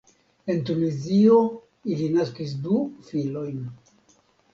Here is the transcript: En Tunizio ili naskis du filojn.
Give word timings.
En 0.51 0.61
Tunizio 0.69 1.35
ili 1.95 2.07
naskis 2.13 2.55
du 2.65 2.81
filojn. 3.11 3.61